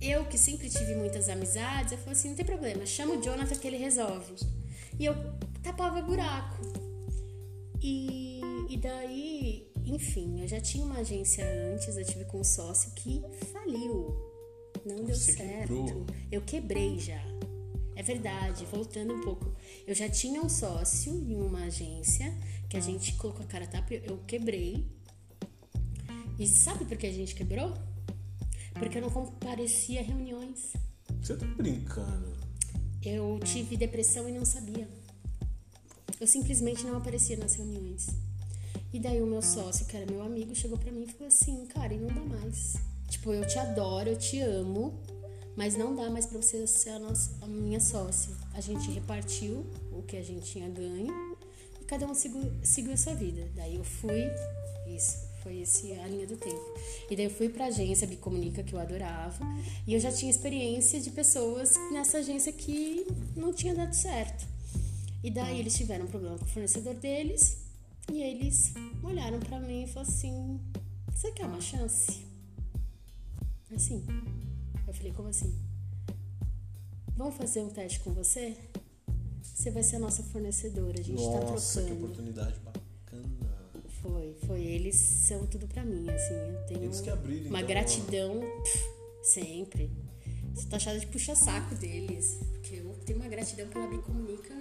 eu 0.00 0.24
que 0.26 0.38
sempre 0.38 0.70
tive 0.70 0.94
muitas 0.94 1.28
amizades, 1.28 1.92
eu 1.92 1.98
falei 1.98 2.12
assim, 2.12 2.28
não 2.28 2.36
tem 2.36 2.46
problema, 2.46 2.86
chama 2.86 3.14
o 3.14 3.22
Jonathan 3.22 3.54
que 3.56 3.66
ele 3.66 3.76
resolve. 3.76 4.34
E 4.98 5.04
eu 5.04 5.14
tapava 5.62 6.00
buraco. 6.00 6.62
E, 7.82 8.40
e 8.68 8.76
daí, 8.76 9.70
enfim, 9.84 10.40
eu 10.42 10.48
já 10.48 10.60
tinha 10.60 10.84
uma 10.84 10.98
agência 10.98 11.44
antes, 11.72 11.96
eu 11.96 12.04
tive 12.04 12.24
com 12.24 12.40
um 12.40 12.44
sócio 12.44 12.92
que 12.92 13.22
faliu. 13.52 14.16
Não 14.84 15.04
deu 15.04 15.14
Você 15.14 15.32
certo. 15.32 15.68
quebrou. 15.68 16.06
Eu 16.30 16.40
quebrei 16.42 16.98
já. 16.98 17.20
É 17.98 18.02
verdade, 18.04 18.64
voltando 18.66 19.12
um 19.12 19.20
pouco. 19.20 19.52
Eu 19.84 19.92
já 19.92 20.08
tinha 20.08 20.40
um 20.40 20.48
sócio 20.48 21.12
em 21.12 21.34
uma 21.34 21.64
agência 21.64 22.32
que 22.70 22.76
a 22.76 22.80
gente 22.80 23.14
colocou 23.14 23.44
a 23.44 23.48
cara 23.48 23.66
tapa, 23.66 23.92
eu 23.92 24.18
quebrei. 24.18 24.86
E 26.38 26.46
sabe 26.46 26.84
por 26.84 26.96
que 26.96 27.08
a 27.08 27.12
gente 27.12 27.34
quebrou? 27.34 27.74
Porque 28.74 28.98
eu 28.98 29.02
não 29.02 29.10
comparecia 29.10 29.98
a 29.98 30.04
reuniões. 30.04 30.74
Você 31.20 31.36
tá 31.36 31.44
brincando. 31.44 32.36
Eu 33.04 33.40
tive 33.40 33.76
depressão 33.76 34.28
e 34.28 34.32
não 34.32 34.44
sabia. 34.44 34.88
Eu 36.20 36.26
simplesmente 36.28 36.84
não 36.84 36.98
aparecia 36.98 37.36
nas 37.36 37.56
reuniões. 37.56 38.06
E 38.92 39.00
daí 39.00 39.20
o 39.20 39.26
meu 39.26 39.42
sócio, 39.42 39.84
que 39.86 39.96
era 39.96 40.06
meu 40.06 40.22
amigo, 40.22 40.54
chegou 40.54 40.78
pra 40.78 40.92
mim 40.92 41.02
e 41.02 41.10
falou 41.10 41.26
assim: 41.26 41.66
"Cara, 41.66 41.92
e 41.92 41.98
não 41.98 42.14
dá 42.14 42.22
mais. 42.22 42.76
Tipo, 43.08 43.32
eu 43.32 43.44
te 43.44 43.58
adoro, 43.58 44.10
eu 44.10 44.16
te 44.16 44.38
amo, 44.40 45.02
mas 45.58 45.76
não 45.76 45.92
dá 45.92 46.08
mais 46.08 46.24
pra 46.24 46.40
você 46.40 46.64
ser 46.68 46.90
a, 46.90 47.00
nossa, 47.00 47.32
a 47.42 47.46
minha 47.48 47.80
sócia. 47.80 48.32
A 48.54 48.60
gente 48.60 48.88
repartiu 48.92 49.66
o 49.92 50.02
que 50.02 50.16
a 50.16 50.22
gente 50.22 50.52
tinha 50.52 50.68
ganho 50.68 51.36
e 51.80 51.84
cada 51.84 52.06
um 52.06 52.14
seguiu, 52.14 52.48
seguiu 52.62 52.96
sua 52.96 53.12
vida. 53.14 53.50
Daí 53.56 53.74
eu 53.74 53.82
fui, 53.82 54.22
isso, 54.86 55.18
foi 55.42 55.58
esse 55.58 55.90
a 55.94 56.06
linha 56.06 56.28
do 56.28 56.36
tempo. 56.36 56.64
E 57.10 57.16
daí 57.16 57.24
eu 57.24 57.30
fui 57.30 57.48
pra 57.48 57.66
agência 57.66 58.06
Bicomunica, 58.06 58.62
que 58.62 58.72
eu 58.72 58.78
adorava, 58.78 59.44
e 59.84 59.94
eu 59.94 59.98
já 59.98 60.12
tinha 60.12 60.30
experiência 60.30 61.00
de 61.00 61.10
pessoas 61.10 61.74
nessa 61.90 62.18
agência 62.18 62.52
que 62.52 63.04
não 63.34 63.52
tinha 63.52 63.74
dado 63.74 63.94
certo. 63.94 64.46
E 65.24 65.28
daí 65.28 65.58
eles 65.58 65.76
tiveram 65.76 66.04
um 66.04 66.08
problema 66.08 66.38
com 66.38 66.44
o 66.44 66.48
fornecedor 66.48 66.94
deles, 66.94 67.56
e 68.12 68.22
eles 68.22 68.74
olharam 69.02 69.40
pra 69.40 69.58
mim 69.58 69.82
e 69.82 69.86
falaram 69.88 70.14
assim: 70.14 70.60
Você 71.12 71.32
quer 71.32 71.46
uma 71.46 71.60
chance? 71.60 72.24
Assim. 73.74 74.06
Eu 74.98 75.02
falei: 75.02 75.12
Como 75.12 75.28
assim? 75.28 75.54
Vamos 77.16 77.36
fazer 77.36 77.60
um 77.60 77.68
teste 77.70 78.00
com 78.00 78.12
você? 78.12 78.56
Você 79.42 79.70
vai 79.70 79.82
ser 79.82 79.96
a 79.96 79.98
nossa 80.00 80.22
fornecedora, 80.24 80.98
a 80.98 81.02
gente 81.02 81.22
tá 81.22 81.40
Nossa, 81.40 81.80
que 81.80 81.86
trocando. 81.86 82.04
oportunidade 82.04 82.60
bacana. 82.60 83.72
Foi, 84.02 84.36
foi. 84.46 84.60
Eles 84.62 84.94
são 84.96 85.46
tudo 85.46 85.66
pra 85.66 85.84
mim, 85.84 86.08
assim. 86.08 86.34
Eu 86.34 86.66
tenho 86.66 86.84
Eles 86.84 87.00
que 87.00 87.10
abriram, 87.10 87.48
uma 87.48 87.58
então, 87.58 87.68
gratidão 87.68 88.40
pff, 88.62 88.78
sempre. 89.22 89.90
Você 90.54 90.66
tá 90.68 90.76
achada 90.76 90.98
de 90.98 91.06
puxa-saco 91.06 91.74
deles. 91.76 92.38
Porque 92.52 92.76
eu 92.76 92.94
tenho 93.04 93.18
uma 93.18 93.28
gratidão 93.28 93.68
pela 93.68 93.86
Bicomunica 93.86 94.54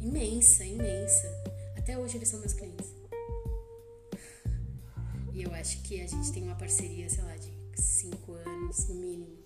imensa, 0.00 0.64
imensa. 0.64 1.28
Até 1.76 1.96
hoje 1.98 2.16
eles 2.16 2.28
são 2.28 2.40
meus 2.40 2.52
clientes. 2.52 2.92
E 5.32 5.42
eu 5.42 5.52
acho 5.54 5.80
que 5.82 6.00
a 6.00 6.06
gente 6.06 6.30
tem 6.32 6.42
uma 6.42 6.54
parceria, 6.56 7.08
sei 7.08 7.22
lá, 7.24 7.34
de 7.36 7.50
cinco 7.80 8.32
anos, 8.32 8.51
no 8.88 8.94
mínimo. 8.94 9.38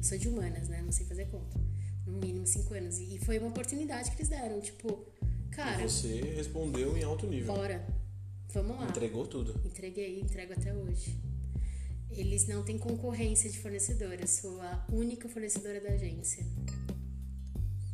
Sou 0.00 0.18
de 0.18 0.28
humanas, 0.28 0.68
né? 0.68 0.82
Não 0.82 0.92
sei 0.92 1.06
fazer 1.06 1.26
conta. 1.26 1.58
No 2.06 2.14
mínimo 2.18 2.46
cinco 2.46 2.74
anos. 2.74 2.98
E 2.98 3.18
foi 3.24 3.38
uma 3.38 3.48
oportunidade 3.48 4.10
que 4.10 4.16
eles 4.16 4.28
deram. 4.28 4.60
Tipo, 4.60 5.06
cara, 5.50 5.84
E 5.84 5.88
você 5.88 6.20
respondeu 6.34 6.96
em 6.96 7.02
alto 7.04 7.26
nível. 7.26 7.54
bora. 7.54 7.86
Vamos 8.52 8.76
lá. 8.76 8.88
Entregou 8.88 9.26
tudo. 9.26 9.54
Entreguei, 9.64 10.20
entrego 10.20 10.52
até 10.52 10.74
hoje. 10.74 11.16
Eles 12.10 12.46
não 12.46 12.62
têm 12.62 12.76
concorrência 12.76 13.48
de 13.48 13.58
fornecedora, 13.58 14.20
eu 14.20 14.26
sou 14.28 14.60
a 14.60 14.86
única 14.92 15.28
fornecedora 15.30 15.80
da 15.80 15.90
agência. 15.90 16.44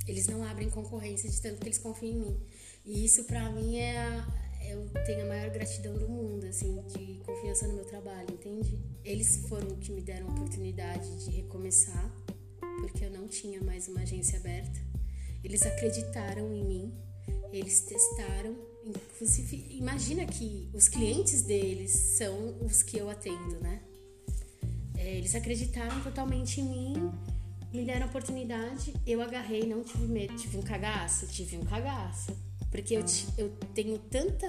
Eles 0.09 0.27
não 0.27 0.43
abrem 0.43 0.69
concorrência 0.71 1.29
de 1.31 1.41
tanto 1.41 1.61
que 1.61 1.67
eles 1.69 1.79
confiam 1.79 2.13
em 2.13 2.19
mim. 2.21 2.41
E 2.85 3.05
isso 3.05 3.25
pra 3.25 3.51
mim 3.51 3.77
é 3.77 3.99
a, 3.99 4.48
eu 4.69 4.89
tenho 5.07 5.25
a 5.25 5.29
maior 5.29 5.51
gratidão 5.51 5.95
do 5.97 6.09
mundo, 6.09 6.45
assim, 6.47 6.83
de 6.89 7.21
confiança 7.25 7.67
no 7.67 7.75
meu 7.75 7.85
trabalho, 7.85 8.29
entende? 8.33 8.79
Eles 9.05 9.39
foram 9.49 9.77
que 9.77 9.91
me 9.91 10.03
deram 10.03 10.29
a 10.29 10.31
oportunidade 10.31 11.25
de 11.25 11.31
recomeçar, 11.31 12.15
porque 12.81 13.05
eu 13.05 13.11
não 13.11 13.27
tinha 13.27 13.61
mais 13.63 13.89
uma 13.89 14.01
agência 14.01 14.39
aberta. 14.39 14.79
Eles 15.43 15.63
acreditaram 15.63 16.53
em 16.53 16.65
mim, 16.65 16.95
eles 17.53 17.81
testaram, 17.81 18.57
inclusive, 18.85 19.67
imagina 19.71 20.27
que 20.27 20.69
os 20.75 20.89
clientes 20.89 21.43
deles 21.43 21.91
são 21.91 22.59
os 22.65 22.83
que 22.83 22.99
eu 22.99 23.09
atendo, 23.09 23.61
né? 23.61 23.83
É, 24.97 25.17
eles 25.17 25.35
acreditaram 25.35 26.03
totalmente 26.03 26.61
em 26.61 26.65
mim, 26.65 27.13
me 27.73 27.85
deram 27.85 28.07
a 28.07 28.09
oportunidade, 28.09 28.95
eu 29.07 29.23
agarrei, 29.23 29.67
não 29.67 29.83
tive 29.83 30.07
medo, 30.07 30.37
tive 30.37 30.59
um 30.59 30.63
cagaço, 30.63 31.27
tive 31.27 31.57
um 31.57 31.65
cagaço. 31.65 32.48
Porque 32.71 32.95
eu, 32.95 33.03
ti- 33.05 33.27
eu 33.37 33.51
tenho 33.75 33.99
tanta 33.99 34.47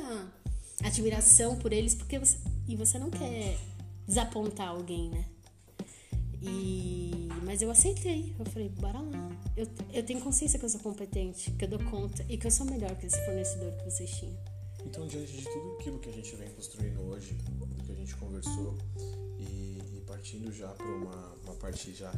admiração 0.83 1.55
por 1.57 1.71
eles, 1.73 1.93
porque 1.95 2.19
você, 2.19 2.37
e 2.67 2.75
você 2.75 2.97
não 2.99 3.09
quer 3.09 3.57
desapontar 4.07 4.69
alguém, 4.69 5.09
né? 5.09 5.25
E, 6.41 7.27
mas 7.43 7.61
eu 7.61 7.69
aceitei, 7.69 8.33
eu 8.39 8.45
falei, 8.45 8.69
bora 8.69 8.99
lá. 8.99 9.29
Eu, 9.57 9.67
eu 9.91 10.03
tenho 10.03 10.21
consciência 10.21 10.57
que 10.57 10.63
eu 10.65 10.69
sou 10.69 10.79
competente, 10.79 11.51
que 11.51 11.65
eu 11.65 11.69
dou 11.69 11.79
conta 11.85 12.25
e 12.29 12.37
que 12.37 12.47
eu 12.47 12.51
sou 12.51 12.65
melhor 12.65 12.95
que 12.95 13.05
esse 13.07 13.23
fornecedor 13.25 13.73
que 13.73 13.83
vocês 13.85 14.09
tinham. 14.09 14.37
Então, 14.85 15.05
diante 15.07 15.33
de 15.35 15.43
tudo 15.43 15.75
aquilo 15.79 15.99
que 15.99 16.09
a 16.09 16.13
gente 16.13 16.33
vem 16.37 16.49
construindo 16.51 17.01
hoje, 17.01 17.33
do 17.33 17.83
que 17.83 17.91
a 17.91 17.95
gente 17.95 18.15
conversou, 18.15 18.77
e, 19.37 19.79
e 19.97 20.03
partindo 20.07 20.51
já 20.53 20.69
para 20.69 20.85
uma, 20.87 21.35
uma 21.43 21.53
parte 21.55 21.93
já 21.93 22.13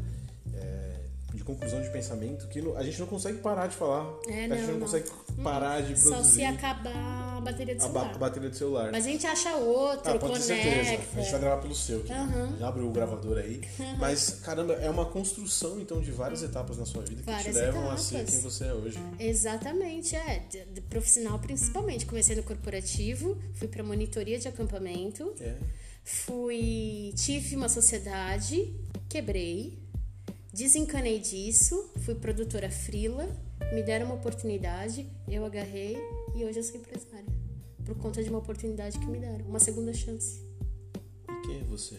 é, 0.53 1.05
de 1.33 1.43
conclusão 1.43 1.81
de 1.81 1.89
pensamento, 1.89 2.47
que 2.49 2.61
não- 2.61 2.75
a 2.77 2.83
gente 2.83 2.99
não 2.99 3.07
consegue 3.07 3.37
parar 3.39 3.67
de 3.67 3.75
falar. 3.75 4.05
É, 4.27 4.45
a 4.45 4.47
gente 4.47 4.49
não, 4.49 4.57
não, 4.67 4.73
não. 4.73 4.79
consegue 4.81 5.09
parar 5.43 5.81
de 5.81 5.97
Só 5.99 6.09
produzir 6.09 6.31
se 6.35 6.43
acabar 6.43 7.37
a 7.37 7.41
bateria 7.41 7.75
do 7.75 7.83
a, 7.83 7.87
ba- 7.87 7.93
celular. 8.01 8.15
a 8.15 8.17
bateria 8.17 8.49
do 8.49 8.55
celular. 8.55 8.91
Mas 8.91 9.05
a 9.05 9.09
gente 9.09 9.25
acha 9.25 9.55
outro, 9.55 10.11
Ah, 10.11 10.19
pode 10.19 10.33
ter 10.35 10.41
certeza. 10.41 10.69
A 10.79 10.83
gente 10.83 10.97
vai 10.97 11.07
conecta. 11.15 11.39
gravar 11.39 11.61
pelo 11.61 11.73
seu. 11.75 11.99
aqui. 12.01 12.11
Aham. 12.11 12.55
Já 12.59 12.67
abriu 12.67 12.87
o 12.87 12.91
gravador 12.91 13.37
aí. 13.37 13.61
Mas, 13.97 14.41
caramba, 14.43 14.73
é 14.73 14.89
uma 14.89 15.05
construção, 15.05 15.79
então 15.79 16.01
de 16.01 16.11
várias 16.11 16.43
etapas 16.43 16.77
na 16.77 16.85
sua 16.85 17.01
vida 17.03 17.21
que 17.21 17.25
Várias 17.31 17.55
te 17.55 17.61
levam 17.61 17.89
a 17.89 17.97
ser 17.97 18.15
etapas. 18.15 18.33
quem 18.33 18.41
você 18.43 18.63
é 18.65 18.73
hoje. 18.73 18.99
Exatamente, 19.19 20.15
é. 20.15 20.39
De, 20.49 20.65
de 20.65 20.81
profissional 20.81 21.39
principalmente. 21.39 22.05
Comecei 22.05 22.35
no 22.35 22.43
corporativo, 22.43 23.37
fui 23.55 23.67
pra 23.67 23.83
monitoria 23.83 24.37
de 24.37 24.47
acampamento, 24.47 25.33
É. 25.39 25.55
fui. 26.03 27.13
tive 27.15 27.55
uma 27.55 27.69
sociedade, 27.69 28.73
quebrei, 29.09 29.79
desencanei 30.53 31.19
disso, 31.19 31.89
fui 32.05 32.15
produtora 32.15 32.69
frila, 32.69 33.27
me 33.73 33.81
deram 33.83 34.07
uma 34.07 34.15
oportunidade, 34.15 35.07
eu 35.27 35.45
agarrei 35.45 35.97
e 36.35 36.43
hoje 36.43 36.59
eu 36.59 36.63
sou 36.63 36.75
empresária. 36.77 37.25
por 37.85 37.95
conta 37.95 38.23
de 38.23 38.29
uma 38.29 38.39
oportunidade 38.39 38.97
que 38.99 39.05
me 39.05 39.19
deram, 39.19 39.45
uma 39.45 39.59
segunda 39.59 39.93
chance. 39.93 40.41
E 41.29 41.47
quem 41.47 41.59
é 41.59 41.63
você? 41.63 41.97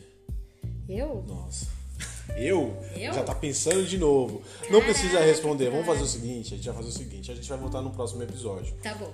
Eu? 0.89 1.23
Nossa. 1.27 1.67
Eu? 2.37 2.77
Eu? 2.97 3.13
Já 3.13 3.23
tá 3.25 3.35
pensando 3.35 3.85
de 3.85 3.99
novo. 3.99 4.43
Não 4.71 4.81
precisa 4.81 5.21
responder. 5.21 5.71
Vamos 5.71 5.85
fazer 5.87 6.03
o 6.03 6.07
seguinte, 6.07 6.55
a 6.55 6.57
gente 6.57 6.67
vai 6.67 6.77
fazer 6.77 6.89
o 6.89 6.93
seguinte, 6.93 7.31
a 7.33 7.35
gente 7.35 7.49
vai 7.49 7.59
voltar 7.59 7.83
no 7.83 7.91
próximo 7.91 8.23
episódio. 8.23 8.75
Tá 8.83 8.95
bom. 8.95 9.13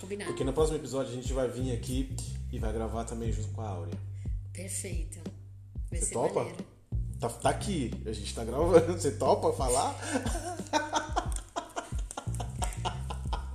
Combinado. 0.00 0.30
Porque 0.30 0.44
no 0.44 0.52
próximo 0.52 0.76
episódio 0.78 1.12
a 1.12 1.14
gente 1.14 1.32
vai 1.32 1.48
vir 1.48 1.72
aqui 1.72 2.14
e 2.52 2.58
vai 2.58 2.72
gravar 2.72 3.04
também 3.04 3.32
junto 3.32 3.48
com 3.48 3.62
a 3.62 3.68
Áurea. 3.68 3.94
Perfeito. 4.52 5.18
Vai 5.90 6.00
Você 6.00 6.12
topa? 6.12 6.40
maneiro. 6.44 6.64
Tá, 7.22 7.28
tá 7.28 7.50
aqui, 7.50 7.92
a 8.04 8.12
gente 8.12 8.34
tá 8.34 8.42
gravando. 8.42 8.94
Você 8.94 9.12
topa 9.12 9.52
falar? 9.52 9.94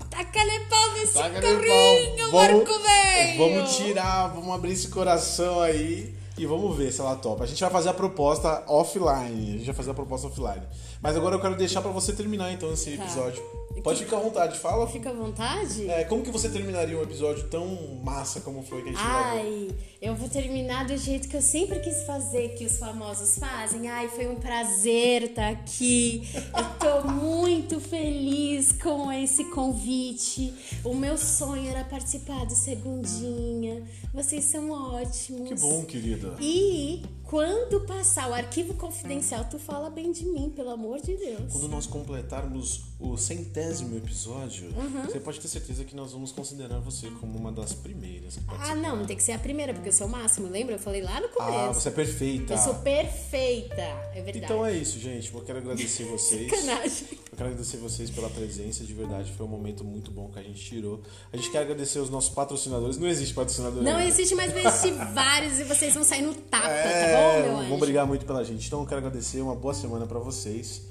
Taca-lhe 0.09 0.59
pau 0.69 0.91
nesse 0.93 1.13
Taca-lhe 1.15 1.41
carrinho, 1.41 2.31
pau. 2.31 2.31
Vamos- 2.31 2.53
Marco 2.67 2.79
Velho! 2.83 3.37
Vamos 3.37 3.75
tirar, 3.75 4.27
vamos 4.27 4.55
abrir 4.55 4.71
esse 4.71 4.87
coração 4.87 5.59
aí 5.59 6.15
e 6.37 6.45
vamos 6.45 6.77
ver 6.77 6.91
se 6.91 7.01
ela 7.01 7.15
topa. 7.15 7.43
A 7.43 7.47
gente 7.47 7.59
vai 7.61 7.69
fazer 7.69 7.89
a 7.89 7.93
proposta 7.93 8.63
offline. 8.67 9.55
A 9.55 9.57
gente 9.57 9.65
vai 9.65 9.75
fazer 9.75 9.91
a 9.91 9.93
proposta 9.93 10.27
offline. 10.27 10.61
Mas 11.01 11.15
agora 11.15 11.35
eu 11.35 11.39
quero 11.41 11.55
deixar 11.55 11.81
pra 11.81 11.91
você 11.91 12.13
terminar 12.13 12.51
então 12.51 12.71
esse 12.73 12.95
Tá. 12.97 13.03
episódio. 13.03 13.43
Pode 13.83 14.03
ficar 14.03 14.17
à 14.17 14.19
vontade, 14.21 14.57
fala. 14.57 14.87
Fica 14.87 15.11
à 15.11 15.13
vontade? 15.13 15.87
É, 15.87 16.03
como 16.05 16.23
que 16.23 16.31
você 16.31 16.49
terminaria 16.49 16.97
um 16.97 17.03
episódio 17.03 17.43
tão 17.47 17.99
massa 18.03 18.41
como 18.41 18.63
foi 18.63 18.81
que 18.81 18.89
a 18.89 18.91
gente 18.91 19.01
gravou? 19.03 19.21
Ai, 19.39 19.67
eu 20.01 20.15
vou 20.15 20.27
terminar 20.27 20.87
do 20.87 20.97
jeito 20.97 21.27
que 21.29 21.37
eu 21.37 21.41
sempre 21.43 21.79
quis 21.79 22.03
fazer, 22.03 22.55
que 22.55 22.65
os 22.65 22.77
famosos 22.77 23.37
fazem. 23.37 23.87
Ai, 23.87 24.09
foi 24.09 24.27
um 24.27 24.35
prazer 24.35 25.23
estar 25.23 25.49
aqui. 25.49 26.27
Eu 26.35 27.01
tô 27.03 27.07
muito 27.07 27.79
feliz 27.79 28.71
com 28.71 29.11
esse 29.11 29.43
convite. 29.51 30.51
O 30.83 30.95
meu 30.95 31.15
sonho 31.15 31.69
era 31.69 31.83
participar 31.83 32.45
do 32.47 32.55
Segundinha. 32.55 33.83
Vocês 34.11 34.43
são 34.45 34.71
ótimos. 34.71 35.49
Que 35.49 35.55
bom, 35.55 35.85
querida. 35.85 36.26
E 36.39 37.03
quando 37.27 37.81
passar 37.81 38.29
o 38.29 38.33
arquivo 38.33 38.73
confidencial, 38.75 39.45
tu 39.45 39.59
fala 39.59 39.89
bem 39.89 40.11
de 40.11 40.25
mim, 40.25 40.49
pelo 40.55 40.69
amor 40.69 41.01
de 41.01 41.15
Deus. 41.17 41.51
Quando 41.51 41.67
nós 41.67 41.85
completarmos 41.85 42.83
o 42.99 43.15
centésimo 43.17 43.95
episódio, 43.97 44.69
Uhum. 44.75 45.03
você 45.05 45.19
pode 45.19 45.39
ter 45.39 45.47
certeza 45.47 45.83
que 45.83 45.95
nós 45.95 46.13
vamos 46.13 46.31
considerar 46.31 46.79
você 46.79 47.09
como 47.19 47.37
uma 47.37 47.51
das 47.51 47.73
primeiras 47.73 48.39
Ah, 48.47 48.73
não, 48.75 49.05
tem 49.05 49.15
que 49.15 49.21
ser 49.23 49.33
a 49.33 49.39
primeira, 49.39 49.73
porque 49.73 49.89
eu 49.89 49.93
sou 49.93 50.07
o 50.07 50.09
máximo, 50.09 50.47
lembra? 50.49 50.75
Eu 50.75 50.79
falei 50.79 51.01
lá 51.01 51.19
no 51.19 51.29
começo. 51.29 51.57
Ah, 51.57 51.73
você 51.73 51.89
é 51.89 51.91
perfeita. 51.91 52.53
Eu 52.53 52.57
sou 52.57 52.75
perfeita, 52.75 53.81
é 53.81 54.21
verdade. 54.21 54.37
Então 54.45 54.65
é 54.65 54.73
isso, 54.73 54.97
gente. 54.99 55.33
Eu 55.33 55.41
quero 55.41 55.59
agradecer 55.59 56.05
vocês. 56.09 56.49
Sacanagem. 56.49 57.07
Eu 57.11 57.37
quero 57.37 57.49
agradecer 57.49 57.77
vocês 57.77 58.09
pela 58.09 58.29
presença, 58.29 58.83
de 58.83 58.93
verdade. 58.93 59.31
Foi 59.33 59.45
um 59.45 59.49
momento 59.49 59.83
muito 59.83 60.11
bom 60.11 60.29
que 60.29 60.39
a 60.39 60.43
gente 60.43 60.59
tirou. 60.63 61.01
A 61.31 61.37
gente 61.37 61.51
quer 61.51 61.59
agradecer 61.59 61.99
os 61.99 62.09
nossos 62.09 62.33
patrocinadores. 62.33 62.97
Não 62.97 63.07
existe 63.07 63.33
patrocinador 63.33 63.83
Não 63.83 63.97
ainda. 63.97 64.09
existe, 64.09 64.33
mas 64.33 64.51
vai 64.53 64.65
existir 64.65 64.93
vários 65.13 65.59
e 65.59 65.63
vocês 65.65 65.93
vão 65.93 66.03
sair 66.03 66.21
no 66.21 66.33
tapa, 66.33 66.67
É, 66.67 67.11
tá 67.13 67.16
bom, 67.16 67.16
meu 67.17 67.57
anjo? 67.57 67.69
vão 67.69 67.79
brigar 67.79 68.05
muito 68.07 68.25
pela 68.25 68.43
gente. 68.43 68.67
Então 68.67 68.79
eu 68.81 68.85
quero 68.85 68.99
agradecer. 68.99 69.41
Uma 69.41 69.55
boa 69.55 69.73
semana 69.73 70.05
pra 70.05 70.19
vocês. 70.19 70.81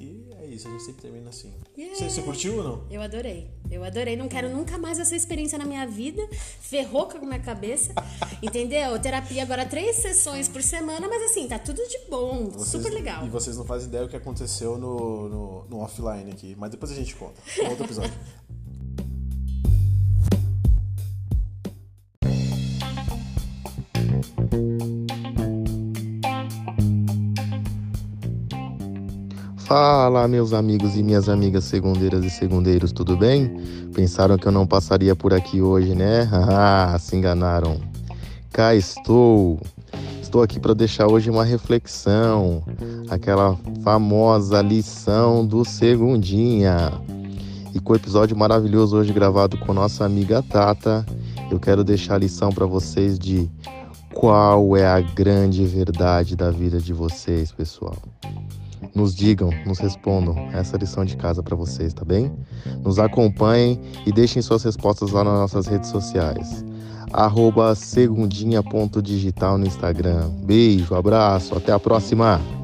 E 0.00 0.28
é 0.40 0.46
isso, 0.46 0.68
a 0.68 0.70
gente 0.70 0.84
sempre 0.84 1.02
termina 1.02 1.28
assim. 1.28 1.52
Yeah. 1.76 1.96
Você, 1.96 2.08
você 2.08 2.22
curtiu 2.22 2.58
ou 2.58 2.62
não? 2.62 2.82
Eu 2.88 3.02
adorei. 3.02 3.50
Eu 3.68 3.82
adorei. 3.82 4.16
Não 4.16 4.28
quero 4.28 4.48
nunca 4.48 4.78
mais 4.78 4.98
essa 5.00 5.16
experiência 5.16 5.58
na 5.58 5.64
minha 5.64 5.84
vida. 5.88 6.24
Ferrou 6.60 7.06
com 7.06 7.18
a 7.18 7.20
minha 7.20 7.40
cabeça. 7.40 7.92
Entendeu? 8.40 8.96
Terapia 9.00 9.42
agora 9.42 9.66
três 9.66 9.96
sessões 9.96 10.48
por 10.48 10.62
semana, 10.62 11.08
mas 11.08 11.22
assim, 11.24 11.48
tá 11.48 11.58
tudo 11.58 11.82
de 11.88 11.98
bom. 12.08 12.48
Vocês- 12.50 12.68
super 12.82 12.92
legal. 12.92 13.26
E 13.26 13.28
vocês 13.28 13.56
não 13.56 13.64
fazem 13.64 13.88
ideia 13.88 14.04
o 14.04 14.08
que 14.08 14.16
aconteceu 14.16 14.78
no, 14.78 15.28
no, 15.28 15.64
no 15.64 15.80
offline 15.80 16.30
aqui. 16.30 16.54
Mas 16.56 16.70
depois 16.70 16.92
a 16.92 16.94
gente 16.94 17.16
conta. 17.16 17.40
Outro 17.68 17.84
episódio. 17.84 18.14
Fala, 29.68 30.26
meus 30.26 30.54
amigos 30.54 30.96
e 30.96 31.02
minhas 31.02 31.28
amigas 31.28 31.64
segundeiras 31.64 32.24
e 32.24 32.30
segundeiros, 32.30 32.90
tudo 32.90 33.18
bem? 33.18 33.54
Pensaram 33.92 34.38
que 34.38 34.48
eu 34.48 34.52
não 34.52 34.66
passaria 34.66 35.14
por 35.14 35.34
aqui 35.34 35.60
hoje, 35.60 35.94
né? 35.94 36.26
Ah, 36.32 36.96
se 36.98 37.14
enganaram. 37.14 37.78
Cá 38.50 38.74
estou. 38.74 39.60
Estou 40.22 40.42
aqui 40.42 40.58
para 40.58 40.72
deixar 40.72 41.06
hoje 41.06 41.28
uma 41.28 41.44
reflexão, 41.44 42.62
aquela 43.10 43.58
famosa 43.84 44.62
lição 44.62 45.44
do 45.44 45.62
Segundinha. 45.66 46.90
E 47.74 47.78
com 47.78 47.92
o 47.92 47.96
episódio 47.96 48.34
maravilhoso 48.34 48.96
hoje 48.96 49.12
gravado 49.12 49.58
com 49.58 49.74
nossa 49.74 50.02
amiga 50.02 50.42
Tata, 50.42 51.04
eu 51.50 51.60
quero 51.60 51.84
deixar 51.84 52.14
a 52.14 52.18
lição 52.18 52.50
para 52.50 52.64
vocês 52.64 53.18
de 53.18 53.50
qual 54.14 54.74
é 54.78 54.86
a 54.86 54.98
grande 55.02 55.66
verdade 55.66 56.34
da 56.34 56.50
vida 56.50 56.80
de 56.80 56.94
vocês, 56.94 57.52
pessoal. 57.52 57.98
Nos 58.98 59.14
digam, 59.14 59.50
nos 59.64 59.78
respondam 59.78 60.34
essa 60.52 60.76
lição 60.76 61.04
de 61.04 61.16
casa 61.16 61.40
para 61.40 61.54
vocês, 61.54 61.94
tá 61.94 62.04
bem? 62.04 62.32
Nos 62.82 62.98
acompanhem 62.98 63.80
e 64.04 64.10
deixem 64.10 64.42
suas 64.42 64.64
respostas 64.64 65.12
lá 65.12 65.22
nas 65.22 65.34
nossas 65.34 65.68
redes 65.68 65.88
sociais. 65.88 66.64
Arroba 67.12 67.76
segundinha.digital 67.76 69.56
no 69.56 69.68
Instagram. 69.68 70.30
Beijo, 70.42 70.96
abraço, 70.96 71.56
até 71.56 71.70
a 71.70 71.78
próxima! 71.78 72.57